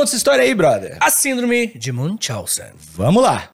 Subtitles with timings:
[0.00, 0.96] Conta essa história aí, brother.
[0.98, 2.70] A síndrome de Munchausen.
[2.96, 3.50] Vamos lá.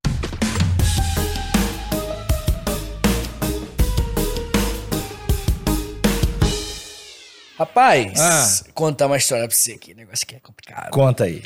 [7.58, 8.70] Rapaz, Ah.
[8.74, 9.94] contar uma história pra você aqui.
[9.94, 10.90] Negócio que é complicado.
[10.90, 11.42] Conta aí.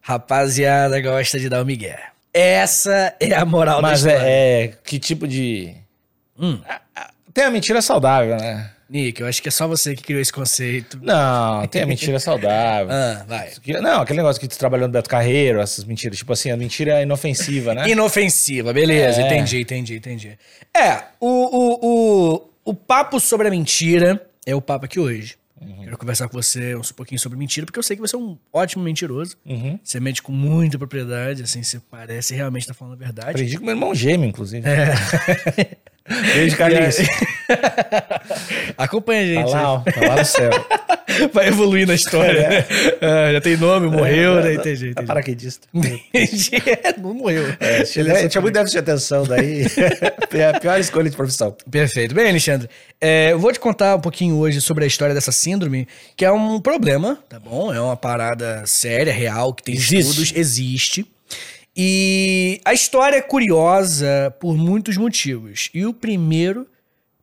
[0.00, 1.98] Rapaziada gosta de dar o migué.
[2.32, 4.28] Essa é a moral Mas da história.
[4.30, 4.68] é, é.
[4.84, 5.74] Que tipo de.
[6.38, 6.60] Hum.
[6.68, 8.70] Ah, ah, Tem a mentira saudável, né?
[8.92, 10.98] Nick, eu acho que é só você que criou esse conceito.
[11.02, 12.92] Não, tem a mentira saudável.
[12.92, 13.50] Ah, vai.
[13.80, 16.18] Não, aquele negócio que tu trabalhou no Beto Carreiro, essas mentiras.
[16.18, 17.88] Tipo assim, a mentira inofensiva, né?
[17.88, 19.26] Inofensiva, beleza, É.
[19.26, 20.38] entendi, entendi, entendi.
[20.76, 21.78] É, o, o,
[22.34, 25.36] o, o papo sobre a mentira é o papo aqui hoje.
[25.60, 25.84] Uhum.
[25.84, 28.36] Quero conversar com você um pouquinho sobre mentira, porque eu sei que você é um
[28.52, 29.36] ótimo mentiroso.
[29.46, 29.78] Uhum.
[29.82, 33.30] Você mente com muita propriedade, assim, você parece realmente estar falando a verdade.
[33.30, 34.68] Aprendi com meu irmão gêmeo, inclusive.
[34.68, 35.76] É.
[36.34, 36.96] Beijo, Carlinhos.
[38.76, 39.52] Acompanha a Tá gente.
[39.54, 40.50] lá, ó, tá lá no céu.
[41.32, 42.66] Vai evoluir na história.
[43.00, 44.54] É, já tem nome, morreu, né?
[44.54, 45.06] Entendi, É entendi.
[45.06, 45.66] paraquedista.
[45.74, 46.50] Entendi.
[46.82, 47.44] É, Não morreu.
[47.60, 49.66] É, tinha, tinha muito déficit de atenção, daí
[50.32, 51.54] é a pior escolha de profissão.
[51.70, 52.14] Perfeito.
[52.14, 52.68] Bem, Alexandre,
[53.00, 56.32] é, eu vou te contar um pouquinho hoje sobre a história dessa síndrome, que é
[56.32, 57.72] um problema, tá bom?
[57.74, 59.98] É uma parada séria, real, que tem Existe.
[59.98, 61.06] estudos, existe.
[61.76, 65.70] E a história é curiosa por muitos motivos.
[65.72, 66.62] E o primeiro,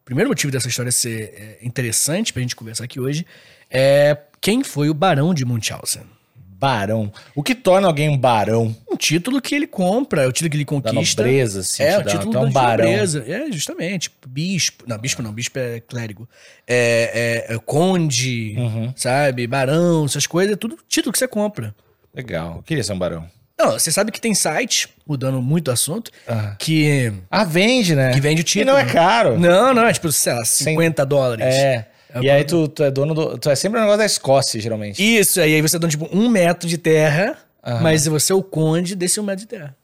[0.02, 3.26] o primeiro motivo dessa história ser é, interessante pra gente conversar aqui hoje
[3.70, 6.02] é quem foi o Barão de Munchausen.
[6.36, 7.10] Barão.
[7.34, 10.58] O que torna alguém um barão Um título que ele compra, é o título que
[10.58, 11.22] ele da conquista.
[11.22, 12.86] nobreza, assim, É, o título tu é um da barão.
[12.86, 13.24] nobreza.
[13.26, 14.12] É, justamente.
[14.28, 14.84] Bispo.
[14.86, 15.32] Não, bispo não.
[15.32, 16.28] Bispo é clérigo.
[16.68, 18.92] É, é- é conde, Uhum.
[18.94, 19.48] sabe?
[19.48, 20.52] Barão, essas coisas.
[20.54, 21.74] É tudo título que você compra.
[22.14, 22.58] Legal.
[22.58, 23.26] Eu queria ser um barão.
[23.60, 26.56] Não, você sabe que tem site, mudando muito o assunto, Ah.
[26.58, 28.14] que, Ah, vende, né?
[28.14, 28.72] que vende o E título.
[28.72, 29.38] não é caro.
[29.38, 29.86] Não, não.
[29.86, 31.46] É tipo, sei lá, 50 dólares.
[31.46, 31.88] É.
[32.16, 33.38] É e aí tu, tu é dono do.
[33.38, 35.00] Tu é sempre um negócio da Escócia, geralmente.
[35.04, 37.38] Isso, aí você dá tipo um metro de terra,
[37.82, 39.76] mas você é o conde desse um metro de terra.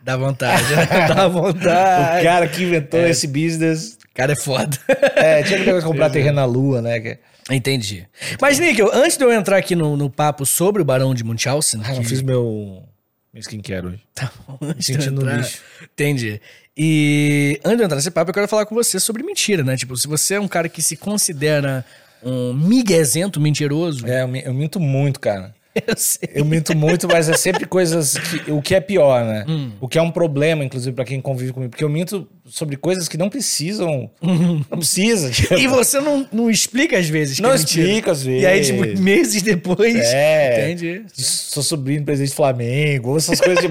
[0.00, 0.86] Dá vontade, né?
[1.12, 2.20] Dá vontade.
[2.20, 3.98] O cara que inventou esse business.
[4.08, 4.78] O cara é foda.
[5.16, 7.18] É, tinha que ter que comprar terreno na lua, né?
[7.50, 8.06] Entendi.
[8.40, 11.80] Mas, Níquel, antes de eu entrar aqui no, no papo sobre o Barão de Munchausen...
[11.84, 12.84] Ah, não que- fiz meu.
[13.32, 14.00] Meu skincare hoje.
[14.14, 15.60] Tá bom, sentindo entrar- lixo.
[15.82, 16.40] Entendi.
[16.76, 19.76] E antes de entrar nesse papo, eu quero falar com você sobre mentira, né?
[19.76, 21.84] Tipo, se você é um cara que se considera
[22.22, 24.06] um miguezento mentiroso...
[24.06, 25.54] É, eu minto muito, cara.
[25.86, 26.28] Eu sei.
[26.34, 28.50] Eu minto muito, mas é sempre coisas que.
[28.50, 29.44] O que é pior, né?
[29.48, 29.70] Hum.
[29.80, 31.70] O que é um problema, inclusive, pra quem convive comigo.
[31.70, 34.10] Porque eu minto sobre coisas que não precisam.
[34.20, 35.30] Não precisa.
[35.30, 35.54] tipo.
[35.54, 37.86] E você não, não explica às vezes Não é mentira.
[37.86, 38.42] explica às vezes.
[38.42, 39.94] E aí, tipo, meses depois...
[39.96, 40.70] É.
[40.72, 41.04] Entendi.
[41.14, 43.68] Sou sobrinho do presidente do Flamengo, essas coisas de.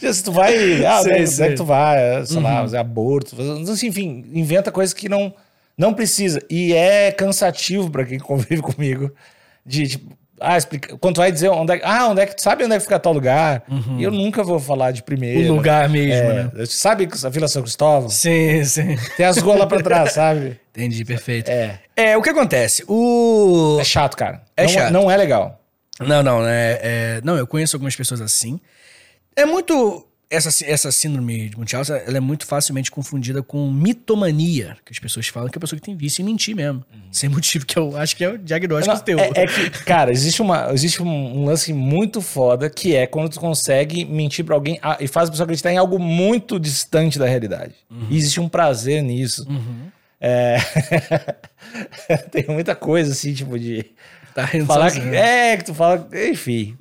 [0.00, 0.84] Já, Se tu vai.
[0.84, 1.44] Ah, Sei, onde é que- onde é sei.
[1.46, 1.50] Uhum.
[1.52, 2.26] que tu vai?
[2.26, 3.36] Sei lá, fazer aborto.
[3.70, 5.32] assim, enfim, inventa coisas que não,
[5.78, 6.42] não precisa.
[6.50, 9.10] E é cansativo pra quem convive comigo.
[9.64, 10.96] De, tipo, ah, explica.
[10.98, 11.84] Quando tu vai dizer onde é que.
[11.84, 13.62] Ah, onde é que tu sabe onde é que fica tal lugar?
[13.98, 15.40] E eu nunca vou falar de primeiro.
[15.48, 15.52] Uhum.
[15.52, 16.50] O lugar mesmo, É, né?
[16.66, 18.08] Sabe a Vila São Cristóvão?
[18.08, 18.96] Sim, sim.
[19.16, 20.58] Tem as lá pra trás, sabe?
[20.70, 21.50] Entendi, perfeito.
[21.50, 21.78] É.
[21.96, 22.84] É, o que acontece?
[22.88, 23.78] O...
[23.80, 24.42] É chato, cara.
[24.56, 24.92] É não, chato.
[24.92, 25.60] Não é legal.
[26.00, 26.78] Não, não, né?
[26.80, 28.58] é- não, eu conheço algumas pessoas assim.
[29.36, 30.06] É muito.
[30.30, 35.26] Essa, essa síndrome de Munchausen, ela é muito facilmente confundida com mitomania, que as pessoas
[35.26, 36.84] falam que é a pessoa que tem vício em mentir mesmo.
[37.10, 39.18] Sem motivo, que eu acho que é o diagnóstico Não, teu.
[39.18, 43.40] é, é que, cara, existe, uma, existe um, lance muito foda que é quando tu
[43.40, 47.26] consegue mentir pra alguém ah, e faz a pessoa acreditar em algo muito distante da
[47.26, 47.74] realidade.
[48.08, 49.44] E existe um prazer nisso.
[50.20, 50.58] É...
[52.30, 53.84] Tem muita coisa assim, tipo, de.
[54.34, 55.00] Tá Falar que.
[55.00, 56.08] É, que tu fala.
[56.30, 56.76] Enfim.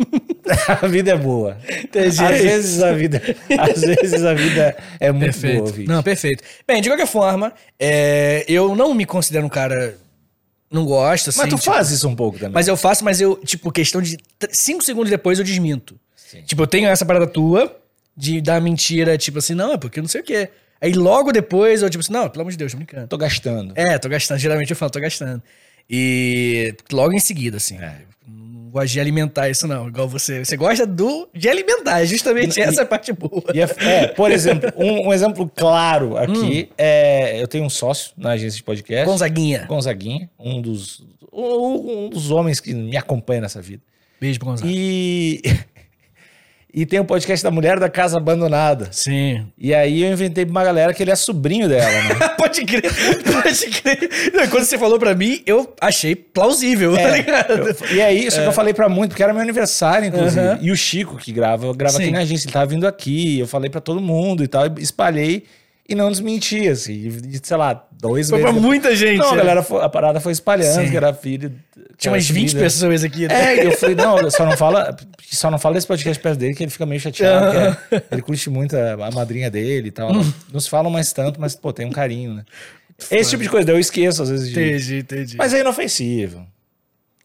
[0.81, 1.57] a vida é boa.
[1.83, 2.23] Entendi.
[2.23, 3.21] Às vezes a vida.
[3.57, 5.57] Às vezes a vida é muito Perfeito.
[5.59, 5.95] boa, Vitor.
[5.95, 6.43] Não, perfeito.
[6.67, 9.97] Bem, de qualquer forma, é, eu não me considero um cara.
[10.71, 11.39] Não gosto, assim.
[11.39, 12.53] Mas tu tipo, faz isso um pouco também.
[12.53, 14.17] Mas eu faço, mas eu, tipo, questão de
[14.51, 15.99] cinco segundos depois eu desminto.
[16.15, 16.43] Sim.
[16.43, 17.75] Tipo, eu tenho essa parada tua
[18.15, 20.49] de dar mentira, tipo assim, não, é porque eu não sei o quê.
[20.81, 23.07] Aí logo depois eu, tipo assim, não, pelo amor de Deus, tô brincando.
[23.07, 23.73] Tô gastando.
[23.75, 24.37] É, tô gastando.
[24.37, 25.41] Geralmente eu falo, tô gastando.
[25.89, 27.77] E logo em seguida, assim.
[27.79, 28.01] É.
[28.69, 29.87] Não gosto de alimentar isso, não.
[29.87, 30.45] Igual você.
[30.45, 32.05] Você gosta do de alimentar.
[32.05, 33.43] Justamente E- essa é a parte boa.
[33.53, 37.41] É, é, por exemplo, um, um exemplo claro aqui é.
[37.41, 39.05] Eu tenho um sócio na agência de podcast.
[39.05, 39.65] Gonzaguinha.
[39.67, 43.81] Gonzaguinha, um dos, um um dos homens que me acompanha nessa vida.
[44.21, 44.69] Beijo pro Gonzaga.
[44.71, 45.41] E,
[46.73, 48.89] e tem o podcast da Mulher da Casa Abandonada.
[48.91, 49.47] Sim.
[49.57, 52.27] E aí eu inventei pra uma galera que ele é sobrinho dela, né?
[52.37, 52.91] pode crer,
[53.23, 54.31] pode crer.
[54.33, 57.51] Não, quando você falou pra mim, eu achei plausível, tá É, ligado?
[57.69, 60.39] eu- e aí, só que eu falei pra muito, porque era meu aniversário, inclusive.
[60.39, 60.59] Aham.
[60.61, 62.03] E o Chico, que grava, grava Sim.
[62.03, 64.81] aqui na agência, ele tava vindo aqui, eu falei pra todo mundo e tal, e
[64.81, 65.43] espalhei.
[65.89, 66.93] E não desmentia, assim.
[67.29, 68.53] E, sei lá, dois Foi meses.
[68.53, 69.17] pra muita gente.
[69.19, 69.37] Não, a, né?
[69.37, 70.89] galera, foi- a parada foi espalhando, Sim.
[70.91, 71.51] que era filho.
[71.97, 72.63] Tinha umas 20 filha.
[72.63, 73.55] pessoas aqui, né?
[73.57, 76.63] É, eu falei, não, só não fala, só não fala desse podcast perto dele, que
[76.63, 77.75] ele fica meio chateado.
[77.89, 80.13] porque ele curte muito a, a madrinha dele e tal.
[80.13, 82.43] Não, não se falam mais tanto, mas, pô, tem um carinho, né?
[83.11, 84.59] Esse tipo de coisa, eu esqueço às vezes de.
[84.59, 85.37] Entendi, entendi.
[85.37, 86.45] Mas é inofensivo.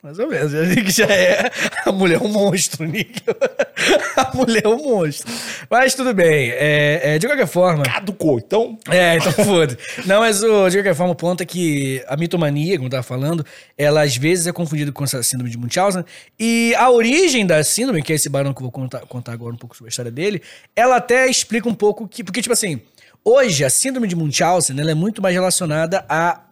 [0.05, 0.53] Mais ou menos.
[0.53, 1.51] Eu digo que já é.
[1.87, 3.23] A mulher é um monstro, Nick.
[4.15, 5.33] A mulher é um monstro.
[5.71, 6.51] Mas tudo bem.
[6.51, 7.85] É, é, de qualquer forma.
[7.85, 8.79] Caducou, então.
[8.91, 9.79] É, então foda.
[10.05, 13.03] Não, mas o, de qualquer forma, o ponto é que a mitomania, como eu tava
[13.03, 13.47] falando,
[13.79, 16.05] ela às vezes é confundida com essa síndrome de Munchausen.
[16.39, 19.55] E a origem da síndrome, que é esse barão que eu vou contar, contar agora
[19.55, 20.43] um pouco sobre a história dele,
[20.77, 22.23] ela até explica um pouco que.
[22.23, 22.79] Porque, tipo assim,
[23.25, 26.43] hoje a síndrome de Munchausen ela é muito mais relacionada à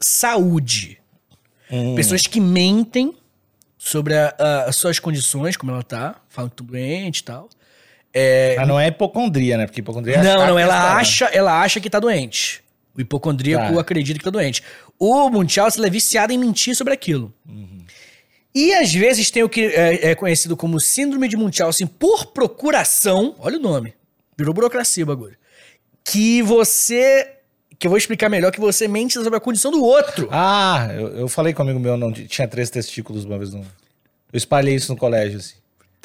[0.00, 1.01] saúde.
[1.96, 3.14] Pessoas que mentem
[3.78, 7.48] sobre a- a- as suas condições, como ela tá, falam que estão doente e tal.
[8.14, 9.66] É, Mas não é hipocondria, né?
[9.66, 12.62] Porque hipocondria é não, não, ela acha, ela acha que tá doente.
[12.94, 13.80] O hipocondríaco Tá.
[13.80, 14.62] acredita que tá doente.
[14.98, 17.32] O Munchausen ele é viciado em mentir sobre aquilo.
[18.54, 23.34] E às vezes tem o que é, é conhecido como síndrome de Munchausen por procuração.
[23.38, 23.94] Olha o nome.
[24.36, 25.36] Virou burocracia o bagulho.
[26.04, 27.30] Que você.
[27.82, 30.28] Que eu vou explicar melhor que você mente sobre a condição do outro.
[30.30, 33.52] Ah, eu, eu falei com um amigo meu, não tinha três testículos uma vez.
[33.52, 33.58] No...
[33.58, 35.56] Eu espalhei isso no colégio, assim.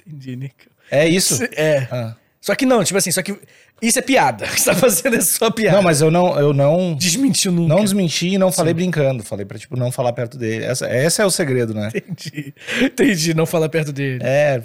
[0.07, 0.55] Entendi, Nico.
[0.89, 1.37] É isso?
[1.55, 1.87] É.
[1.91, 2.15] Ah.
[2.39, 3.35] Só que não, tipo assim, só que.
[3.81, 4.45] Isso é piada.
[4.45, 5.77] O que você tá fazendo é só piada.
[5.77, 7.75] Não, mas eu não, eu não, Desmentiu nunca.
[7.75, 9.23] não desmenti e não falei brincando.
[9.23, 10.63] Falei pra, tipo, não falar perto dele.
[10.65, 11.89] Essa, esse é o segredo, né?
[11.93, 12.53] Entendi.
[12.81, 14.19] Entendi, não falar perto dele.
[14.23, 14.61] É.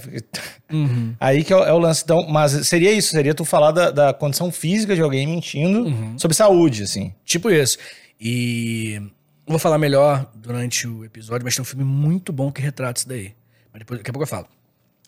[0.72, 1.14] Uhum.
[1.20, 2.02] Aí que é o, é o lance.
[2.04, 6.18] Então, mas seria isso, seria tu falar da, da condição física de alguém mentindo Uhum.
[6.18, 7.12] sobre saúde, assim.
[7.24, 7.76] Tipo isso.
[8.20, 9.00] E
[9.46, 13.08] vou falar melhor durante o episódio, mas tem um filme muito bom que retrata isso
[13.08, 13.34] daí.
[13.72, 14.46] Mas depois, daqui a pouco eu falo.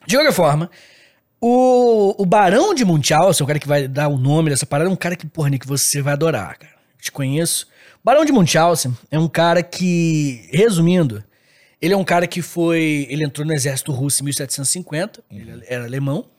[0.07, 0.71] De qualquer forma,
[1.47, 4.93] o, o Barão de Munchausen, o cara que vai dar o nome dessa parada, é
[4.93, 6.73] um cara que, porra, Nick, você vai adorar, cara.
[6.97, 7.69] Eu te conheço.
[8.03, 11.23] Barão de Munchausen é um cara que, resumindo,
[11.83, 13.07] ele é um cara que foi.
[13.11, 16.31] Ele entrou no exército russo em 1750, ele era alemão.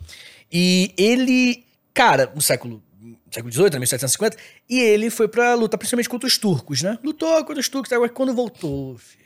[0.51, 1.63] E ele,
[1.93, 2.81] cara, no século,
[3.29, 4.37] século XVIII, né, 1750,
[4.67, 6.97] e ele foi pra lutar principalmente contra os turcos, né?
[7.03, 9.25] Lutou contra os turcos, agora quando voltou, filho.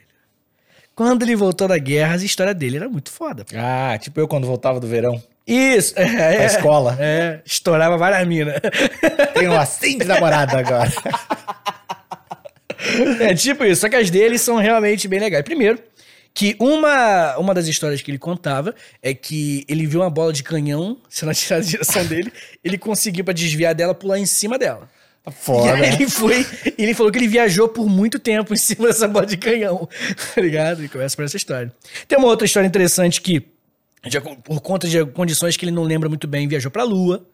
[1.00, 3.46] Quando ele voltou da guerra, a história dele era muito foda.
[3.46, 3.56] pô.
[3.58, 5.24] Ah, tipo eu quando voltava do verão.
[5.48, 6.98] Isso, é, é, escola.
[7.00, 8.56] É, estourava várias minas.
[9.34, 10.92] Tenho uma cinco namorada agora.
[13.20, 15.44] É tipo isso, só que as dele são realmente bem legais.
[15.44, 15.78] Primeiro,
[16.34, 18.74] que uma, uma das histórias que ele contava
[19.04, 22.32] é que ele viu uma bola de canhão sendo atirada na direção dele,
[22.64, 24.90] ele conseguiu pra desviar dela pular em cima dela.
[25.30, 25.88] E Foda.
[25.88, 26.46] ele foi,
[26.78, 29.88] ele falou que ele viajou por muito tempo em cima dessa bola de canhão,
[30.36, 30.84] tá ligado?
[30.84, 31.72] E começa por essa história.
[32.08, 33.44] Tem uma outra história interessante que,
[34.08, 37.26] já por conta de condições que ele não lembra muito bem, viajou pra Lua.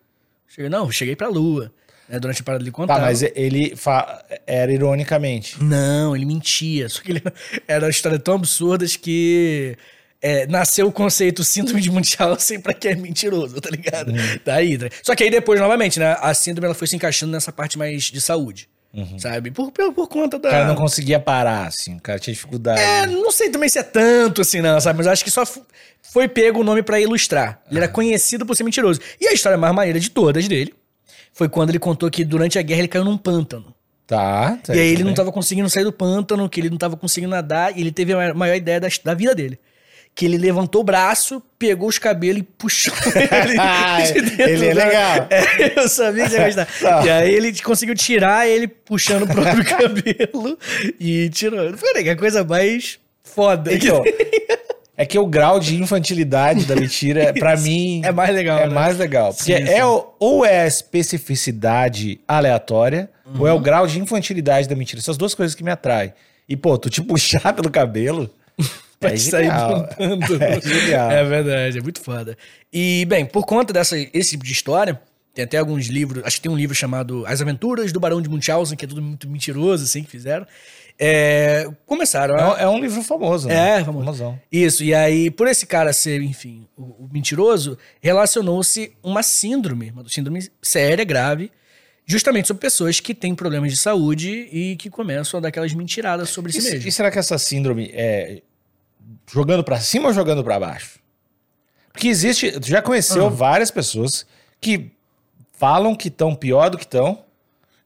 [0.48, 1.72] Cheguei, não, cheguei pra Lua.
[2.08, 3.00] né, durante a parada ele contava.
[3.00, 5.62] Tá, mas ele fa- era ironicamente.
[5.64, 6.88] Não, ele mentia.
[6.88, 7.24] Só que ele
[7.68, 9.76] era uma história tão absurdas que
[10.26, 14.12] é, nasceu o conceito síndrome de Munchausen pra quem é mentiroso, tá ligado?
[14.44, 16.18] Daí, tá- Só que aí depois, novamente, né?
[16.20, 18.68] A síndrome ela foi se encaixando nessa parte mais de saúde.
[19.18, 19.52] Sabe?
[19.52, 20.48] Por, por, por conta da.
[20.48, 21.98] O cara não conseguia parar, assim.
[21.98, 22.80] O cara tinha dificuldade.
[22.80, 24.96] É, não sei também se é tanto assim, não, sabe?
[24.98, 25.44] Mas acho que só
[26.02, 27.62] foi pego o nome pra ilustrar.
[27.70, 29.02] Ele era conhecido por ser mentiroso.
[29.20, 30.74] E a história mais maneira de todas dele
[31.34, 33.76] foi quando ele contou que durante a guerra ele caiu num pântano.
[34.08, 34.58] Tá.
[34.64, 37.32] tá E aí ele não tava conseguindo sair do pântano, que ele não tava conseguindo
[37.32, 39.60] nadar, e ele teve a maior- maior ideia da, da vida dele.
[40.16, 42.94] Que ele levantou o braço, pegou os cabelos e puxou
[44.16, 45.28] ele de Ele é da- legal.
[45.30, 46.66] É, eu sabia que você ia gostar.
[46.80, 47.04] Tá.
[47.06, 50.58] E aí ele conseguiu tirar ele puxando o próprio cabelo
[50.98, 51.78] e tirou.
[51.78, 53.74] Foi a coisa mais foda.
[53.74, 54.02] Então,
[54.96, 58.74] é que o grau de infantilidade da mentira, pra mim, É mais legal, é né?
[58.74, 59.34] mais legal.
[59.34, 59.82] Porque Sim, é sim.
[59.82, 63.58] o- ou é a especificidade aleatória, ou é Uhum.
[63.58, 65.00] o grau de infantilidade da mentira.
[65.02, 66.14] Essas duas coisas que me atraem.
[66.48, 68.30] E, pô, tu te puxar pelo cabelo.
[69.00, 69.82] Pra é sair genial.
[69.84, 70.40] do pântano.
[70.44, 71.12] É genial.
[71.12, 72.38] É verdade, é muito foda.
[72.72, 75.00] E, bem, por conta dessa, esse tipo de história,
[75.34, 78.30] tem até alguns livros, acho que tem um livro chamado As Aventuras do Barão de
[78.30, 80.46] Munchausen, que é tudo muito mentiroso, assim, que fizeram.
[80.98, 82.50] É, começaram É, a...
[82.54, 83.82] um- é um livro famoso, né?
[83.82, 84.06] É, famoso.
[84.06, 84.40] Famosão.
[84.50, 90.08] Isso, e aí, por esse cara ser, enfim, o, o mentiroso, relacionou-se uma síndrome, uma
[90.08, 91.52] síndrome séria, grave,
[92.06, 96.30] justamente sobre pessoas que têm problemas de saúde e que começam a dar aquelas mentiradas
[96.30, 96.88] sobre si E, se- mesmo.
[96.88, 98.42] e será que essa síndrome é
[99.32, 101.00] jogando pra cima ou jogando pra baixo?
[101.92, 103.30] Porque existe, tu já conheceu Ah.
[103.30, 104.26] várias pessoas
[104.60, 104.92] que
[105.58, 107.20] falam que estão pior do que estão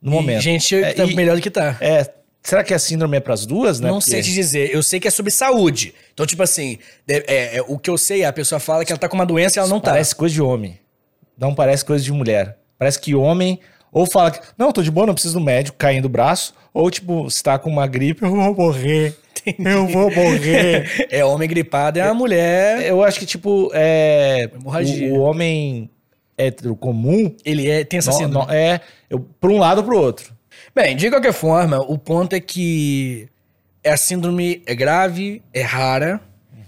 [0.02, 0.42] no E momento.
[0.42, 1.78] gente É, tá e- melhor do que tá.
[1.80, 2.10] É,
[2.42, 3.88] será que a síndrome é pras duas, né?
[3.90, 5.94] Não Porque- sei te dizer, eu sei que é sobre saúde.
[6.14, 9.00] Então, tipo assim, é- é, o que eu sei é a pessoa fala que ela
[9.00, 9.92] tá com uma doença e ela não tá.
[9.92, 10.80] Parece coisa de homem.
[11.38, 12.58] Não parece coisa de mulher.
[12.78, 13.60] Parece que homem,
[13.92, 16.54] Ou fala que, não, tô de boa, não preciso do médico, caindo o braço.
[16.72, 19.16] Ou, tipo, se tá com uma gripe, eu vou morrer.
[19.60, 21.08] Eu vou morrer.
[21.12, 22.86] É homem gripado, é uma mulher.
[22.86, 24.50] eu acho que, tipo, é.
[24.54, 25.14] Hemorragia.
[25.14, 25.90] O, o homem
[26.38, 27.36] hétero comum.
[27.46, 28.46] Ele é, tem essa no- síndrome.
[28.48, 30.34] no- é, eu, pra um lado ou pro outro.
[30.76, 33.28] Bem, de qualquer forma, o ponto é que
[33.86, 36.22] a síndrome é grave, é rara.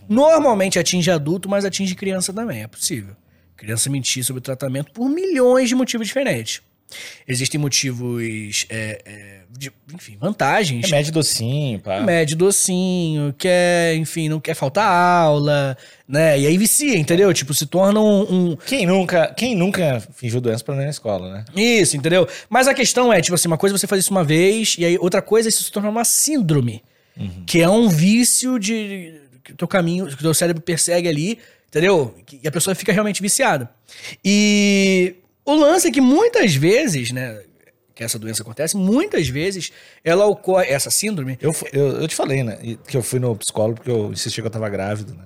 [0.10, 3.16] Normalmente atinge adulto, mas atinge criança também, é possível.
[3.56, 6.62] Criança mentir sobre o tratamento por milhões de motivos diferentes.
[7.28, 10.86] Existem motivos, é, é, de, enfim, vantagens.
[10.90, 12.00] Remédio docinho, pá.
[12.02, 15.78] Mede docinho, quer, enfim, não quer faltar aula,
[16.08, 16.40] né?
[16.40, 17.34] E aí vicia, entendeu?
[17.34, 20.92] Tipo, se torna um- um, Quem nunca, quem nunca fingiu doença pra não ir na
[20.92, 21.46] escola, né?
[21.56, 22.28] Isso, entendeu?
[22.50, 24.86] Mas a questão é, tipo assim, uma coisa é você fazer isso uma vez, e
[24.86, 26.84] aí outra coisa é isso se tornar uma síndrome.
[27.46, 29.14] Que é um vício de.
[29.44, 32.16] que o teu caminho, que o teu cérebro persegue ali, entendeu?
[32.42, 33.70] E a pessoa fica realmente viciada.
[34.26, 35.16] E
[35.46, 37.40] o lance é que muitas vezes, né?
[37.94, 39.72] Que essa doença acontece, muitas vezes
[40.04, 41.38] ela ocorre, essa síndrome.
[41.42, 42.58] Eu, eu, eu te falei, né?
[42.88, 45.24] Que eu fui no psicólogo porque eu insisti que eu tava grávido, né?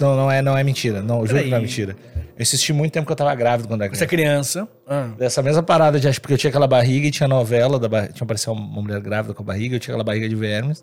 [0.00, 1.02] Não, não, é, não é mentira.
[1.02, 1.94] Não, eu juro que não é mentira.
[2.36, 4.66] Eu insisti muito tempo que eu tava grávido quando era Essa criança.
[4.66, 4.72] criança.
[4.86, 7.86] ah, Dessa mesma parada de acho porque eu tinha aquela barriga e tinha novela, da
[7.88, 8.10] bar...
[8.10, 10.82] tinha aparecido uma mulher grávida com a barriga, eu tinha aquela barriga de vermes.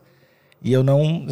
[0.62, 1.26] E eu não.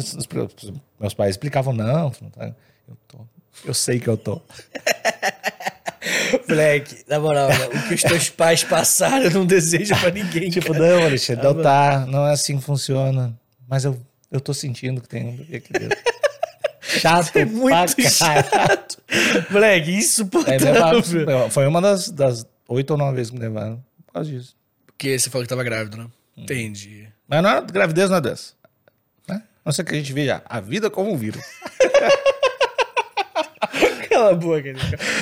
[0.98, 2.52] Meus pais explicavam, não, não tá.
[2.88, 3.18] Eu tô.
[3.64, 4.40] Eu sei que eu tô.
[6.48, 10.50] Moleque, na moral, né, o que os teus pais passaram eu não desejo pra ninguém.
[10.50, 10.78] Tipo, cara.
[10.96, 13.32] não, Alexandre, não tá, não é assim que funciona.
[13.68, 15.98] Mas eu, eu tô sentindo que tem um bebê aqui dentro.
[16.82, 18.98] Chato, é muito chato.
[19.50, 21.02] Moleque, Aí insuportável.
[21.12, 24.56] levaram- foi uma das, das oito ou nove vezes que me levaram por causa disso.
[24.86, 26.06] Porque você falou que tava grávido, né?
[26.36, 27.06] Entendi.
[27.28, 28.54] Mas não é, gravidez não é doença.
[29.28, 29.40] Né?
[29.64, 31.40] Não sei que a gente veja a vida como um vírus.
[34.20, 34.74] Cala a boca?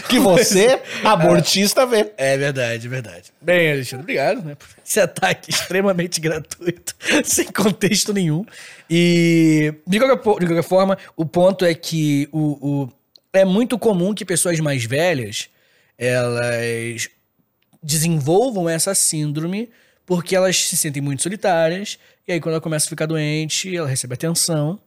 [0.08, 2.12] Que você, abortista, vê.
[2.16, 3.32] É verdade, é verdade.
[3.40, 4.54] Bem, Alexandre, obrigado, né?
[4.54, 8.44] Por esse ataque extremamente gratuito, sem contexto nenhum.
[8.90, 12.92] E, de qualquer, de qualquer forma, o ponto é que o, o-
[13.32, 15.48] é muito comum que pessoas mais velhas,
[15.96, 17.08] elas
[17.82, 19.70] desenvolvam essa síndrome
[20.04, 23.86] porque elas se sentem muito solitárias, e aí quando ela começa a ficar doente, ela
[23.86, 24.80] recebe atenção,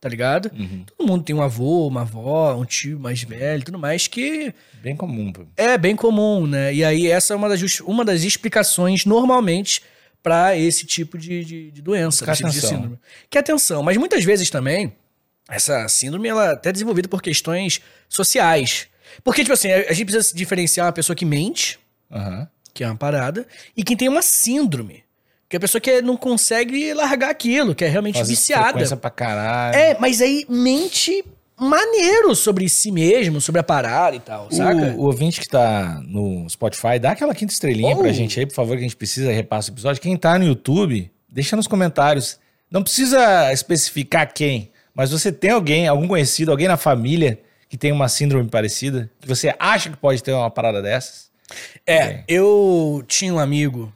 [0.00, 0.50] tá ligado?
[0.96, 4.94] Todo mundo tem um avô, uma avó, um tio mais velho, tudo mais, que Bem
[4.96, 5.32] comum.
[5.32, 5.44] pô.
[5.56, 6.72] é bem comum, né?
[6.74, 9.82] E aí essa é uma das, uma das explicações normalmente
[10.22, 12.98] para esse tipo de, de, de doença, Que tipo de síndrome.
[13.30, 14.92] Que é atenção, mas muitas vezes também
[15.48, 18.88] essa síndrome ela é até desenvolvida por questões sociais.
[19.22, 21.78] Porque tipo assim, a gente precisa diferenciar uma pessoa que mente,
[22.10, 22.48] Aham.
[22.74, 25.04] que é uma parada, e quem tem uma síndrome,
[25.48, 28.96] que é a pessoa que não consegue largar aquilo, que é realmente Faz viciada.
[28.96, 29.76] pra caralho.
[29.76, 31.24] É, mas aí mente
[31.58, 34.94] maneiro sobre si mesmo, sobre a parada e tal, saca?
[34.96, 38.00] O, o ouvinte que tá no Spotify, dá aquela quinta estrelinha Oh.
[38.00, 40.02] pra gente aí, por favor, que a gente precisa repassa o episódio.
[40.02, 42.38] Quem tá no YouTube, deixa nos comentários.
[42.70, 47.90] Não precisa especificar quem, mas você tem alguém, algum conhecido, alguém na família que tem
[47.90, 51.30] uma síndrome parecida, que você acha que pode ter uma parada dessas?
[51.86, 53.92] É, eu tinha um amigo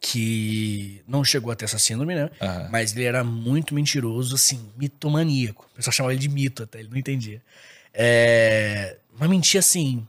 [0.00, 2.30] que não chegou a ter essa síndrome, né?
[2.40, 2.68] Aham.
[2.70, 5.68] Mas ele era muito mentiroso, assim, mitomaníaco.
[5.72, 7.42] O pessoal chamava ele de mito até, ele não entendia.
[7.92, 10.06] É, mas mentia assim,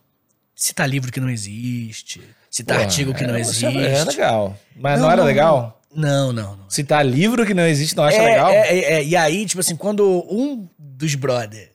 [0.55, 3.65] citar livro que não existe, citar Pô, artigo que não é, existe.
[3.65, 4.57] É legal.
[4.75, 5.81] Mas não, era legal?
[5.93, 6.69] Não, não, não.
[6.69, 8.49] Citar livro que não existe, não acha é, legal?
[8.51, 9.03] É, é, é.
[9.03, 11.71] E aí, tipo assim, quando um dos brother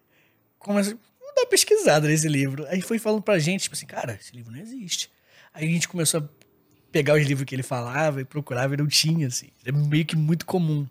[0.59, 0.95] começa a
[1.35, 4.53] dar uma pesquisada nesse livro, aí foi falando pra gente, tipo assim, cara, esse livro
[4.53, 5.11] não existe.
[5.53, 6.44] Aí a gente começou a
[6.95, 9.49] pegar os livros que ele falava e procurava e não tinha, assim.
[9.67, 10.87] É meio que muito comum.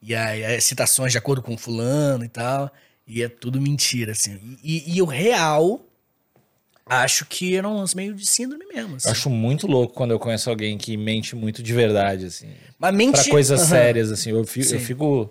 [0.00, 2.72] E aí, as citações de acordo com fulano e tal,
[3.04, 4.38] e é tudo mentira, assim.
[4.62, 5.84] E, e, e o real,
[6.86, 9.08] acho que era um lance meio de síndrome mesmo, assim.
[9.08, 12.50] Eu acho muito louco quando eu conheço alguém que mente muito de verdade, assim.
[12.78, 13.20] Mas mente...
[13.22, 13.68] Pra coisas Aham.
[13.70, 14.30] sérias, assim.
[14.30, 15.30] Eu fico, eu fico.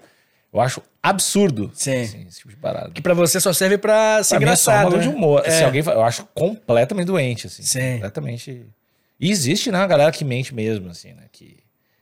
[0.51, 1.71] Eu acho absurdo.
[1.73, 2.01] Sim.
[2.01, 2.91] assim, esse tipo de parada.
[2.91, 5.07] Que pra você só serve pra ser Pra mim é só um engraçado, bagulho né?
[5.07, 5.43] de humor.
[5.45, 5.63] Se É.
[5.63, 7.63] alguém, fa- eu acho completamente doente, assim.
[7.63, 7.93] Sim.
[7.93, 8.65] Completamente.
[9.23, 11.23] E existe, né, a galera que mente mesmo, assim, né?
[11.31, 11.55] Que,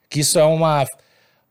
[0.10, 0.84] que isso é uma,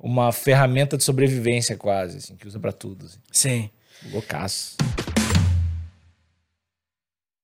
[0.00, 3.06] uma ferramenta de sobrevivência quase, assim, que usa pra tudo.
[3.06, 3.20] Assim.
[3.30, 3.70] Sim.
[4.12, 4.76] Loucaço.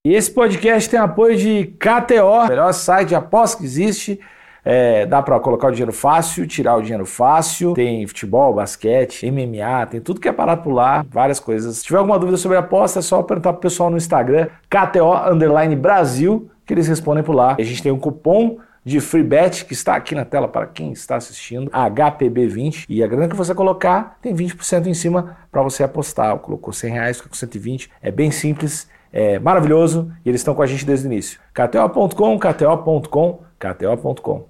[0.05, 4.19] E esse podcast tem apoio de KTO, melhor site de aposta que existe.
[4.65, 7.75] É, dá pra colocar o dinheiro fácil, tirar o dinheiro fácil.
[7.75, 11.77] Tem futebol, basquete, MMA, tem tudo que é parado por lá, várias coisas.
[11.77, 15.77] Se tiver alguma dúvida sobre aposta, é só perguntar pro pessoal no Instagram, KTO Underline
[15.77, 17.57] Brasil, que eles respondem por lá.
[17.59, 20.93] A gente tem um cupom de free bet que está aqui na tela para quem
[20.93, 22.85] está assistindo, HPB20.
[22.89, 26.37] E a grana que você colocar tem 20% em cima para você apostar.
[26.39, 27.91] Colocou 100 reais, fica com 120.
[28.03, 31.41] É bem simples, é maravilhoso e eles estão com a gente desde o início.
[31.53, 34.49] KTO.com, KTO.com, KTO.com.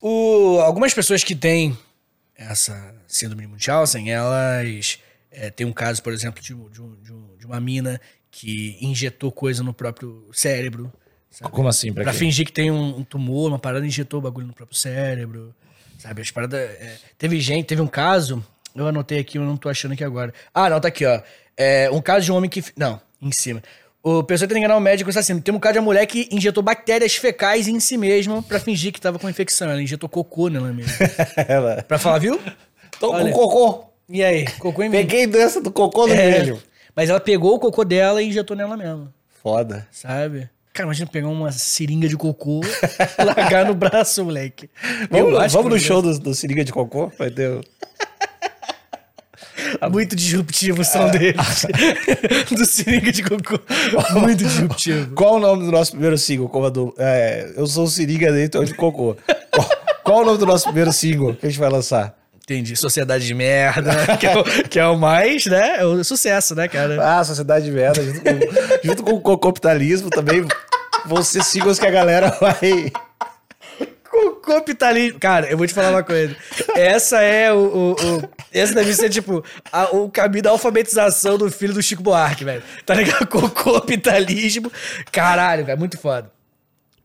[0.00, 1.76] O, algumas pessoas que têm
[2.36, 6.82] essa síndrome de Munchausen, elas é, têm um caso, por exemplo, de, de,
[7.38, 10.92] de, uma mina que injetou coisa no próprio cérebro.
[11.30, 11.50] Sabe?
[11.50, 11.92] Como assim?
[11.92, 14.76] Pra, pra fingir que tem um, um, tumor, uma parada, injetou o bagulho no próprio
[14.76, 15.54] cérebro.
[15.98, 16.60] Sabe, as paradas...
[16.60, 18.44] É, teve gente, teve um caso,
[18.74, 20.32] eu anotei aqui, eu não tô achando aqui agora.
[20.54, 21.20] Ah, não, tá aqui, ó.
[21.56, 22.64] É, um caso de um homem que...
[22.76, 23.62] Não, em cima.
[24.02, 25.40] O pessoal tenta enganar o médico assim.
[25.40, 28.92] Tem um caso de uma mulher que injetou bactérias fecais em si mesma pra fingir
[28.92, 29.68] que tava com infecção.
[29.68, 30.92] Ela injetou cocô nela mesmo.
[31.48, 31.82] ela...
[31.82, 32.40] Pra falar, viu?
[33.00, 33.24] Tô Olha.
[33.24, 33.88] com cocô.
[34.08, 34.46] E aí?
[34.58, 34.96] Cocô em mim.
[34.96, 36.62] Peguei doença do cocô no é, milho.
[36.96, 39.12] Mas ela pegou o cocô dela e injetou nela mesmo.
[39.42, 39.86] Foda.
[39.90, 40.48] Sabe?
[40.72, 44.70] Cara, imagina pegar uma seringa de cocô e largar no braço, moleque.
[45.10, 47.12] Vamos, vamos no show do, do seringa de cocô?
[47.18, 47.60] Vai ter...
[49.90, 51.10] Muito disruptivo são é.
[51.10, 51.66] deles.
[52.50, 53.60] do seringa de cocô.
[54.20, 55.14] Muito disruptivo.
[55.14, 56.48] Qual o nome do nosso primeiro single?
[56.48, 59.16] Como do, é, eu sou o seringa dentro de cocô.
[59.50, 59.70] Qual,
[60.02, 62.17] qual, o nome do nosso primeiro single que a gente vai lançar?
[62.48, 62.74] Entendi.
[62.76, 65.80] Sociedade de merda, que é, o, que é o mais, né?
[65.80, 66.96] É o sucesso, né, cara?
[67.18, 70.46] Ah, Sociedade de merda, junto com, junto com o cocopitalismo também
[71.04, 72.90] vão ser singles que a galera vai
[74.48, 75.20] capitalismo.
[75.20, 76.34] Cara, eu vou te falar uma coisa.
[76.74, 77.58] Essa é o.
[77.58, 82.02] o, o essa deve ser, tipo, a, o caminho da alfabetização do filho do Chico
[82.02, 82.62] Buarque, velho.
[82.86, 83.26] Tá ligado?
[83.26, 84.72] Cocopitalismo.
[85.12, 86.30] Caralho, velho, muito foda.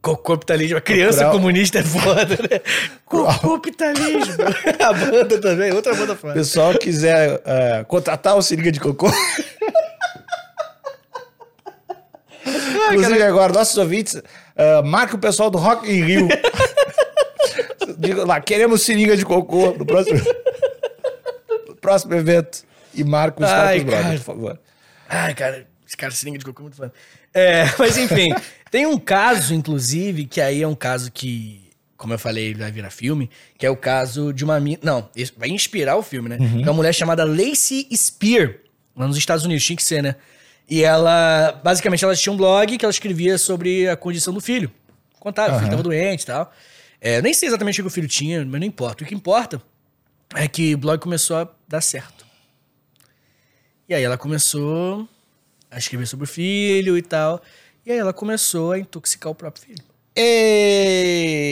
[0.03, 0.77] Cocopitalismo.
[0.77, 1.31] A criança Cultural.
[1.31, 2.59] comunista é foda, né?
[3.05, 4.35] Cocopitalismo.
[4.77, 6.33] a banda também, outra banda foda.
[6.33, 9.07] Pessoal quiser uh, contratar o Seringa de Cocô.
[12.91, 16.27] Inclusive, agora, nossos ouvintes, uh, marca o pessoal do Rock in Rio.
[17.97, 20.19] Diga lá, queremos seringa de cocô no próximo,
[21.67, 22.65] no próximo evento.
[22.93, 24.59] E marca os Ai, Brothers, por favor.
[25.07, 26.91] Ai, cara, esse cara seringa de cocô é muito fã.
[27.33, 28.29] É, mas enfim,
[28.73, 31.61] tem um caso, inclusive, que aí é um caso que,
[31.95, 34.59] como eu falei, vai virar filme, que é o caso de uma.
[34.81, 36.37] Não, vai inspirar o filme, né?
[36.39, 36.61] Uhum.
[36.61, 38.55] É uma mulher chamada Lacey Spear,
[38.95, 40.15] lá nos Estados Unidos, tinha que ser, né?
[40.67, 44.71] E ela, basicamente, ela tinha um blog que ela escrevia sobre a condição do filho.
[45.19, 45.57] Contava, uhum.
[45.57, 46.51] o filho tava doente e tal.
[46.99, 49.03] É, nem sei exatamente o que o filho tinha, mas não importa.
[49.03, 49.61] O que importa
[50.33, 52.25] é que o blog começou a dar certo.
[53.87, 55.07] E aí ela começou
[55.69, 57.39] a escrever sobre o filho e tal.
[57.85, 59.83] E aí ela começou a intoxicar o próprio filho.
[60.15, 61.49] E...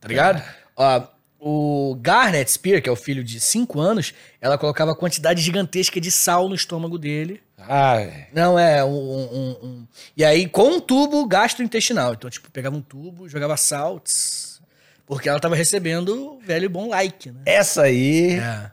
[0.00, 0.42] Tá ligado?
[0.76, 1.06] Ó,
[1.38, 6.10] o Garnet Spear, que é o filho de 5 anos, ela colocava quantidade gigantesca de
[6.10, 7.40] sal no estômago dele.
[7.58, 8.28] Ah, é.
[8.32, 12.14] Não, é um, um, um, E aí, com um tubo gastrointestinal.
[12.14, 14.60] Então, tipo, pegava um tubo, jogava sal, tss,
[15.06, 17.42] porque ela tava recebendo o velho e bom like, né?
[17.46, 18.40] Essa aí.
[18.40, 18.70] É.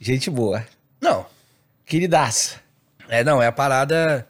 [0.00, 0.64] Gente boa.
[1.00, 1.26] Não.
[1.84, 2.60] Queridaça.
[3.08, 4.28] É, não, é a parada.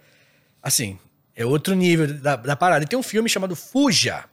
[0.63, 0.99] Assim,
[1.37, 2.85] é outro nível da, da parada.
[2.85, 4.25] E tem um filme chamado Fuja.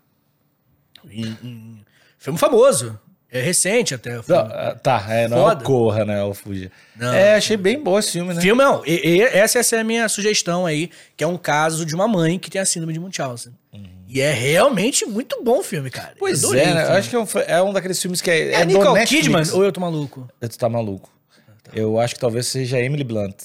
[1.12, 1.86] Em, em,
[2.18, 2.98] filme famoso.
[3.30, 4.16] É recente até.
[4.28, 6.24] Não, ah, tá, é, não é o Corra, né?
[6.24, 6.72] O Fuja.
[6.96, 8.39] Não, é, achei bem bom esse filme, né?
[8.39, 8.86] Filme, não.
[8.86, 12.08] E, e, essa, essa é a minha sugestão aí, que é um caso de uma
[12.08, 13.52] mãe que tem a síndrome de Munchausen.
[13.74, 13.88] Uhum.
[14.08, 16.13] E é realmente muito bom o filme, cara.
[16.20, 16.84] Pois é, né?
[16.84, 18.52] Eu acho que é um, é um, daqueles filmes que é.
[18.52, 20.30] É, é Nicole Kidman ou eu tô maluco?
[20.39, 21.12] Eu tô tá maluco.
[21.36, 21.72] Ah, tá.
[21.74, 23.36] Eu acho que talvez seja Emily Blunt.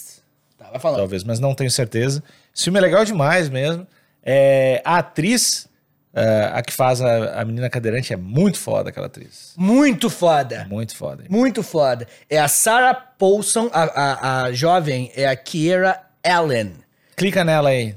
[0.59, 0.99] Tá, vai falar.
[0.99, 2.23] Talvez, mas não tenho certeza.
[2.59, 3.87] Esse filme é legal demais mesmo.
[4.21, 5.68] É, a atriz,
[6.12, 9.55] uh, a que faz a, a, menina cadeirante, é muito foda aquela atriz.
[9.57, 10.66] Muito foda.
[10.68, 11.25] Muito foda.
[11.31, 12.09] Muito foda.
[12.29, 16.75] É a Sarah Paulson, a, a, a jovem é a Kiera Allen.
[17.14, 17.94] Clica nela aí.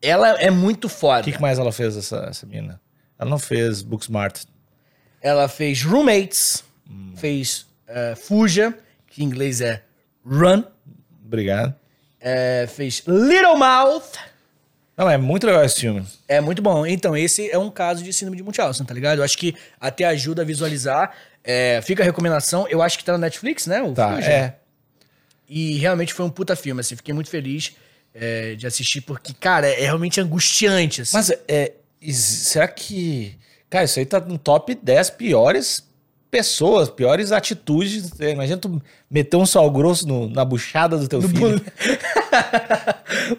[0.00, 1.20] Ela é muito foda.
[1.20, 2.80] O que, que, mais ela fez, essa, essa mina?
[3.18, 4.44] Ela não fez Booksmart.
[5.20, 7.12] Ela fez Roommates, hum.
[7.16, 8.72] fez uh, Fuja,
[9.08, 9.82] que em inglês é
[10.24, 10.64] Run.
[11.22, 11.83] Obrigado.
[12.24, 14.12] Uh, fez Little Mouth.
[14.96, 16.06] Não, é muito legal esse filme.
[16.26, 16.86] É muito bom.
[16.86, 19.18] Então, esse é um caso de síndrome de Munchausen, tá ligado?
[19.18, 21.14] Eu acho que até ajuda a visualizar.
[21.42, 22.66] É, fica a recomendação.
[22.68, 23.82] Eu acho que tá na Netflix, né?
[23.82, 24.30] O tá, Fuja.
[24.30, 24.56] é.
[25.48, 26.96] E realmente foi um puta filme, assim.
[26.96, 27.72] Fiquei muito feliz
[28.14, 31.02] é, de assistir, porque, cara, é realmente angustiante.
[31.02, 31.16] Assim.
[31.16, 31.72] Mas é,
[32.12, 33.36] será que.
[33.68, 35.84] Cara, isso aí tá no top 10 piores
[36.34, 38.10] pessoas, piores atitudes.
[38.18, 41.60] Imagina tu meter um sal grosso no, na buchada do teu no filho.
[41.60, 41.64] Bu...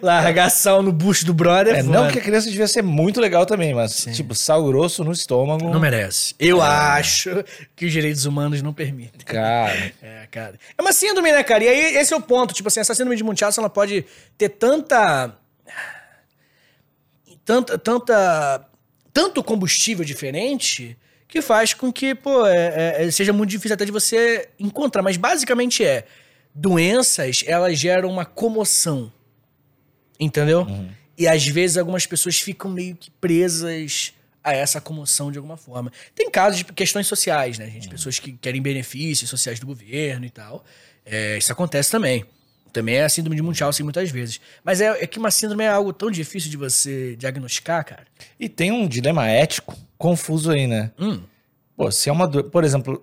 [0.00, 1.74] Largar sal no bucho do brother.
[1.74, 4.12] É, não que a criança devia ser muito legal também, mas, Sim.
[4.12, 5.68] tipo, sal grosso no estômago.
[5.70, 6.34] Não merece.
[6.38, 6.66] Eu é.
[6.66, 7.44] acho
[7.76, 9.20] que os direitos humanos não permitem.
[9.26, 9.92] Cara.
[10.02, 10.54] É, cara.
[10.76, 11.64] É uma síndrome, né, cara?
[11.64, 12.54] E aí, esse é o ponto.
[12.54, 14.04] Tipo assim, essa síndrome de Munchausen, ela pode
[14.38, 15.34] ter tanta.
[17.44, 17.76] Tanta.
[17.78, 18.66] tanta
[19.12, 20.96] tanto combustível diferente
[21.28, 22.56] que faz com que, pô, é,
[22.98, 25.02] é, é, seja muito difícil até de você encontrar.
[25.02, 26.04] Mas basicamente é
[26.54, 29.12] doenças, elas geram uma comoção.
[30.18, 30.62] Entendeu?
[30.62, 30.88] Uhum.
[31.18, 34.12] E às vezes algumas pessoas ficam meio que presas
[34.42, 35.92] a essa comoção de alguma forma.
[36.14, 37.88] Tem casos de questões sociais, né, gente?
[37.88, 40.64] Pessoas que querem benefícios sociais do governo e tal.
[41.04, 42.24] É, isso acontece também.
[42.80, 44.38] Também é a síndrome de Munchausen muitas vezes.
[44.62, 48.04] Mas é, é que uma síndrome é algo tão difícil de você diagnosticar, cara.
[48.38, 50.90] E tem um dilema ético confuso aí, né?
[50.98, 51.22] Hum.
[51.74, 52.28] Pô, se é uma.
[52.28, 53.02] do- Por exemplo,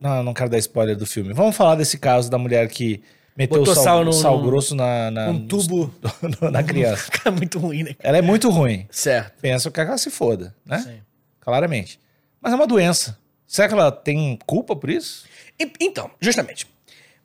[0.00, 1.34] não, não quero dar spoiler do filme.
[1.34, 3.02] Vamos falar desse caso da mulher que
[3.36, 5.94] meteu Botou sal, sal no- sal no- grosso na, na, Um tubo.
[6.50, 7.02] na criança.
[7.12, 7.94] Fica muito ruim, né?
[7.98, 8.86] Ela é muito ruim.
[8.90, 9.38] Certo.
[9.42, 10.78] Pensa que ela se foda, né?
[10.78, 11.00] Sim.
[11.40, 12.00] Claramente.
[12.40, 13.18] Mas é uma doença.
[13.46, 15.24] Será que ela tem culpa por isso?
[15.78, 16.66] Então, justamente.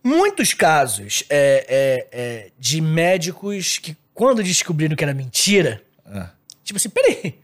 [0.06, 6.30] Muitos casos é, é, é, de médicos que, quando descobriram que era mentira, Ah.
[6.64, 7.40] tipo assim, peraí.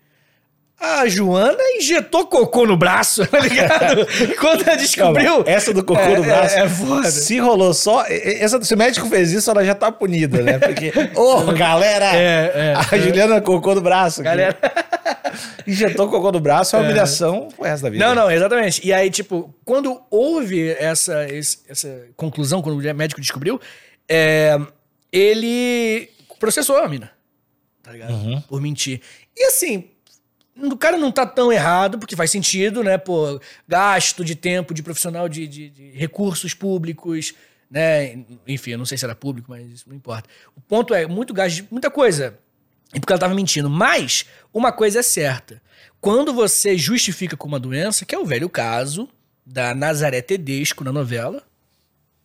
[0.84, 4.08] A Joana injetou cocô no braço, tá ligado?
[4.40, 5.26] Quando ela descobriu.
[5.26, 6.56] Calma, essa do cocô É, no braço.
[6.58, 7.12] é- é foda.
[7.12, 8.04] Se rolou só.
[8.08, 10.58] Essa, se o médico fez isso, ela já tá punida, né?
[10.58, 10.92] Porque.
[11.16, 12.06] Ô, galera!
[12.16, 14.24] É, é, a Juliana cocô no braço.
[14.24, 14.58] Galera.
[15.68, 18.04] Injetou cocô no braço, é uma humilhação pro resto da vida.
[18.06, 18.86] Não, não, exatamente.
[18.86, 21.26] E aí, tipo, quando houve essa,
[21.70, 23.62] essa conclusão, quando o médico descobriu,
[24.10, 24.58] é,
[25.12, 27.12] ele processou a mina.
[27.84, 28.12] Tá ligado?
[28.14, 28.42] Uhum.
[28.42, 29.00] Por mentir.
[29.38, 29.86] E assim,
[30.56, 32.98] o cara não tá tão errado, porque faz sentido, né?
[32.98, 37.34] Pô, gasto de tempo de profissional de, de- de recursos públicos,
[37.70, 38.20] né?
[38.48, 40.30] Enfim, eu não sei se era público, mas isso não importa.
[40.56, 42.38] O ponto é muito gasto de muita coisa.
[42.94, 43.70] E porque ela tava mentindo.
[43.70, 45.62] Mas uma coisa é certa.
[46.02, 49.08] Quando você justifica com uma doença, que é o velho caso
[49.46, 51.44] da Nazaré Tedesco na novela,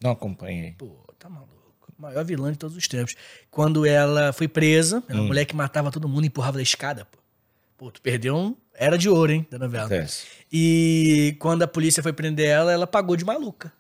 [0.02, 0.72] Não acompanhei.
[0.76, 1.52] Pô, tá maluco.
[1.98, 3.14] Maior vilã de todos os tempos.
[3.50, 7.04] Quando ela foi presa, era uma mulher que matava todo mundo e empurrava da escada,
[7.04, 7.18] pô.
[7.76, 8.56] Pô, tu perdeu um.
[8.74, 9.86] Era de ouro, hein, da novela.
[9.86, 10.26] Acontece.
[10.52, 13.72] E quando a polícia foi prender ela, ela pagou de maluca.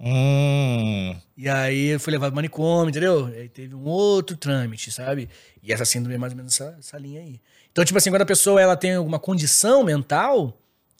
[0.00, 1.16] Hum.
[1.36, 3.26] E aí foi levado ao manicômio, entendeu?
[3.26, 5.28] Aí teve um outro trâmite, sabe?
[5.62, 7.40] E essa síndrome é mais ou menos essa, essa linha aí.
[7.70, 10.58] Então, tipo assim, quando a pessoa ela tem alguma condição mental,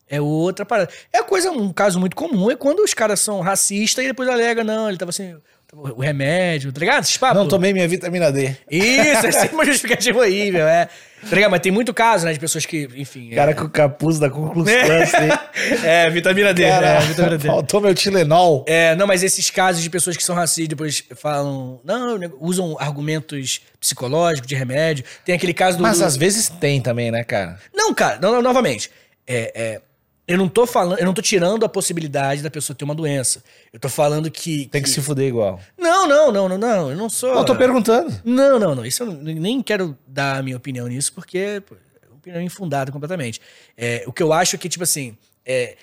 [0.08, 0.90] é outra parada.
[1.12, 4.62] É coisa, um caso muito comum, é quando os caras são racistas e depois alega,
[4.62, 5.36] não, ele tava sem
[5.76, 7.02] o remédio, tá ligado?
[7.04, 7.36] Esses papos?
[7.38, 8.54] Não tomei minha vitamina D.
[8.70, 10.88] Isso, é sempre uma justificativa horrível, é.
[11.28, 11.50] Tá ligado?
[11.52, 13.32] Mas tem muito caso, né, de pessoas que, enfim...
[13.32, 14.52] é- Cara com o capuz da Klan,
[15.02, 15.82] assim.
[15.86, 17.46] É, vitamina D, Cara, é, vitamina D.
[17.48, 18.64] faltou meu Tilenol.
[18.68, 22.76] É, não, mas esses casos de pessoas que são racistas depois falam, não, né, usam
[22.78, 25.04] argumentos psicológicos de remédio.
[25.24, 25.82] Tem aquele caso do.
[25.82, 27.58] Mas do- às vezes tem também, né, cara?
[27.74, 28.90] Não, cara, não, não, novamente.
[29.26, 29.80] É, é,
[30.26, 33.44] eu não tô falando, eu não tô tirando a possibilidade da pessoa ter uma doença.
[33.72, 34.66] Eu tô falando que.
[34.68, 35.60] Tem que se fuder igual.
[35.76, 36.90] Não, não, não, não, não.
[36.90, 37.30] Eu não sou.
[37.32, 38.14] Não, eu tô perguntando.
[38.24, 38.86] Não, não, não.
[38.86, 41.62] Isso eu nem quero dar a minha opinião nisso, porque é
[42.08, 43.40] uma opinião infundada completamente.
[43.76, 45.76] É, o que eu acho é que, tipo assim, é,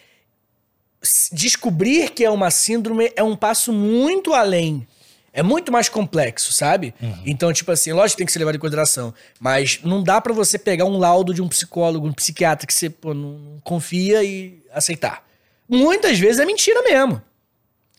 [1.32, 4.88] descobrir que é uma síndrome é um passo muito além.
[5.34, 6.94] É muito mais complexo, sabe?
[7.26, 9.14] Então, tipo assim, lógico que tem que ser levado em consideração.
[9.40, 12.90] Mas não dá pra você pegar um laudo de um psicólogo, um psiquiatra que você
[12.90, 15.26] pô, não, confia e aceitar.
[15.70, 17.22] Muitas vezes é mentira mesmo.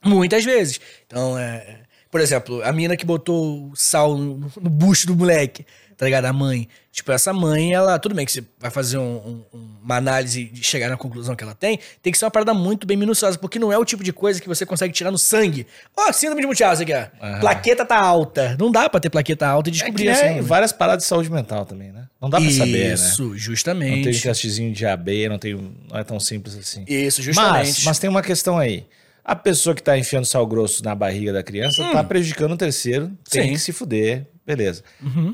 [0.05, 0.79] Muitas vezes.
[1.07, 1.79] Então, é.
[2.11, 5.65] Por exemplo, a mina que botou o sal no, no bucho do moleque,
[5.97, 6.25] tá ligado?
[6.27, 6.69] A mãe.
[6.91, 7.99] Tipo, essa mãe, ela.
[7.99, 11.43] Tudo bem que você vai fazer um- um- uma análise de chegar na conclusão que
[11.43, 14.05] ela tem, tem que ser uma parada muito bem minuciosa, porque não é o tipo
[14.05, 15.67] de coisa que você consegue tirar no sangue.
[15.97, 17.25] Ó, síndrome de Munchausen aqui, ó.
[17.27, 17.41] Aham.
[17.41, 18.57] Plaqueta tá alta.
[18.59, 20.41] Não dá pra ter plaqueta alta e É que descobrir nem assim.
[20.43, 22.07] várias paradas de saúde mental também, né?
[22.21, 22.95] Não dá pra saber, né?
[22.95, 24.21] Isso, Não tem justamente.
[24.23, 25.55] testezinho de AB, não, tem,
[25.91, 26.85] não é tão simples assim.
[26.87, 27.53] Isso, justamente.
[27.69, 28.85] Mas, mas tem uma questão aí.
[29.25, 33.07] A pessoa que tá enfiando sal grosso na barriga da criança tá prejudicando o terceiro,
[33.31, 33.45] tem Hum.
[33.45, 33.49] Sim.
[33.49, 33.53] Uhum.
[33.55, 34.83] que se fuder, beleza.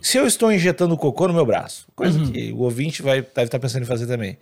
[0.02, 3.58] Se eu estou injetando cocô no meu braço, coisa que o ouvinte vai, deve estar
[3.58, 4.36] pensando em fazer também.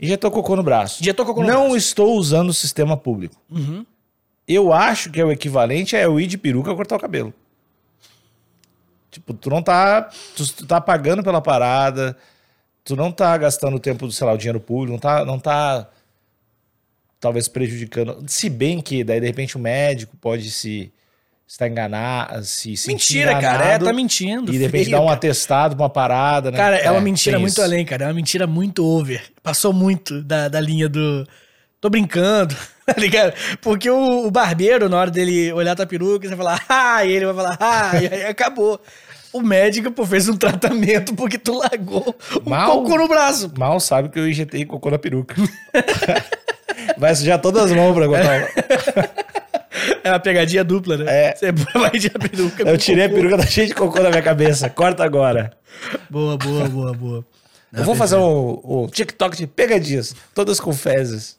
[0.00, 1.02] Injetou cocô no braço.
[1.02, 1.76] Injetou cocô no Não braço.
[1.76, 3.34] estou usando o sistema público.
[3.50, 3.84] Uhum.
[4.46, 7.34] Eu acho que é o equivalente a eu ir de peruca cortar o cabelo.
[9.10, 10.08] Tipo, tu não tá.
[10.36, 12.16] Tu, tu tá pagando pela parada,
[12.84, 15.24] tu não tá gastando tempo, sei lá, o dinheiro público, não tá.
[15.24, 15.88] Não tá
[17.24, 18.22] talvez prejudicando.
[18.26, 20.92] Se bem que daí, de repente, o médico pode se
[21.48, 23.46] estar enganar, se sentir Mentira, cara.
[23.46, 24.52] É, enganado tá mentindo.
[24.52, 26.58] E de repente dar um atestado pra uma parada, né?
[26.58, 27.62] Cara, é uma mentira muito isso.
[27.62, 28.04] além, cara.
[28.04, 29.22] É uma mentira muito over.
[29.42, 31.26] Passou muito da, da linha do.
[31.80, 33.32] Tô brincando, tá ligado?
[33.62, 37.12] Porque o, o barbeiro, na hora dele olhar tua peruca, você vai falar, ah, e
[37.12, 38.78] ele vai falar, ah, e aí acabou.
[39.32, 42.14] O médico, pô, fez um tratamento porque tu largou
[42.46, 43.50] um Mal- cocô no braço.
[43.58, 45.34] Mal sabe que eu injetei cocô na peruca.
[46.98, 48.48] Vai sujar todas as mãos pra botar.
[50.02, 51.04] É uma pegadinha dupla, né?
[51.08, 51.34] É.
[51.34, 52.62] Você vai de a peruca.
[52.62, 53.20] Eu tirei a cocô.
[53.20, 54.70] peruca, tá cheia de cocô na minha cabeça.
[54.70, 55.52] Corta agora.
[56.08, 57.26] Boa, boa, boa, boa.
[57.72, 61.38] Eu vou fazer um, um TikTok de pegadinhas, todas com fezes.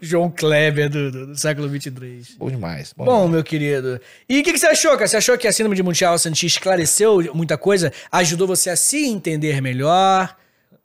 [0.00, 2.36] João Kleber do, do, do século 23.
[2.36, 2.92] Bom demais.
[2.96, 4.00] Bom, Bom, meu querido.
[4.28, 5.06] E o que, que você achou, cara?
[5.06, 7.92] Você achou que a síndrome de Munchausen te esclareceu muita coisa?
[8.10, 10.36] Ajudou você a se entender melhor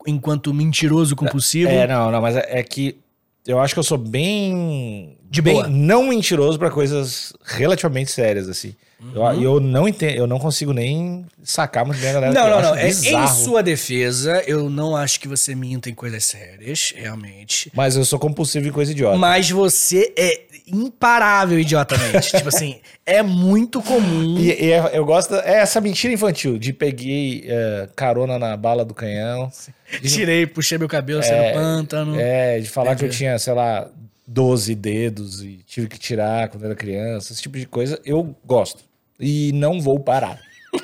[0.07, 1.69] enquanto mentiroso compulsivo?
[1.69, 2.97] É, não, não, mas é, é que
[3.45, 5.17] eu acho que eu sou bem.
[5.29, 5.67] De bem boa.
[5.67, 8.75] não mentiroso pra coisas relativamente sérias, assim.
[9.15, 12.33] Eu, eu não entendo, eu não consigo nem sacar muito bem a galera.
[12.33, 12.75] Não, não, não.
[12.75, 17.71] É, em sua defesa, eu não acho que você minta em coisas sérias, realmente.
[17.73, 19.17] Mas eu sou compulsivo em coisa idiota.
[19.17, 22.29] Mas você é imparável idiotamente.
[22.35, 24.37] tipo assim, é muito comum.
[24.37, 25.33] E, e é- eu gosto.
[25.35, 29.51] É essa mentira infantil de peguei é, carona na bala do canhão.
[30.01, 32.19] De, Tirei, puxei meu cabelo, saiu no pântano.
[32.19, 33.17] é, de falar que eu Entendi.
[33.17, 33.87] tinha, sei lá,
[34.27, 37.33] 12 dedos e tive que tirar quando era criança.
[37.33, 38.88] Esse tipo de coisa eu gosto.
[39.19, 40.39] E não vou parar.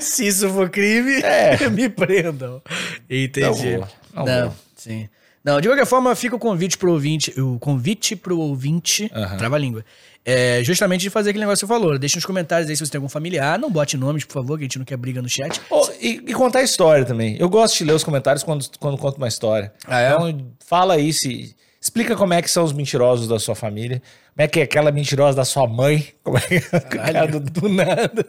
[0.00, 1.22] Se isso for crime,
[1.72, 2.62] me prendam.
[3.08, 3.76] Entendi.
[3.76, 5.08] Não vou, não Não, sim.
[5.44, 9.36] Não, de qualquer forma, fica o convite pro ouvinte, o convite pro ouvinte, Aham.
[9.36, 9.84] trava a língua,
[10.24, 11.98] é justamente de fazer aquele negócio que você falou.
[11.98, 14.64] Deixa nos comentários aí se você tem algum familiar, não bote nomes, por favor, que
[14.64, 15.58] a gente não quer briga no chat.
[15.70, 17.36] Oh, e, e contar história também.
[17.38, 19.72] Eu gosto de ler os comentários quando, quando conto uma história.
[19.86, 20.12] Ah, é?
[20.12, 21.56] Então, fala aí se.
[21.80, 24.02] Explica como é que são os mentirosos da sua família.
[24.34, 26.08] Como é que é aquela mentirosa da sua mãe.
[26.24, 28.24] Como é que é cara do, do nada.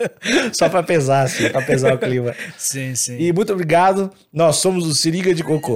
[0.54, 2.36] Só pra pesar, assim, pra pesar o clima.
[2.58, 3.18] Sim, sim.
[3.20, 4.12] E muito obrigado.
[4.32, 5.74] Nós somos o Seringa de Cocô.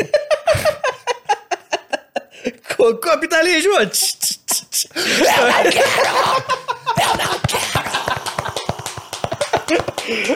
[2.77, 3.71] Co- Capitalismo!
[3.73, 5.69] Eu não quero!
[7.01, 7.73] Eu não quero!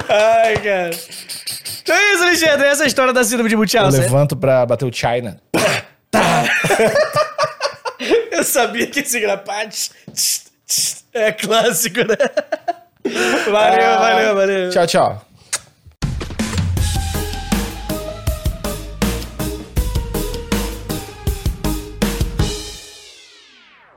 [0.09, 0.91] Ai, cara.
[1.83, 2.67] Então é isso, Alexandre.
[2.67, 3.99] Essa é a história da síndrome de Eu Munchausen.
[4.01, 5.39] levanto pra bater o China.
[8.37, 9.89] Eu sabia que esse grapate
[11.11, 12.15] é clássico, né?
[13.49, 14.69] Valeu, valeu, valeu.
[14.69, 15.25] Tchau, tchau.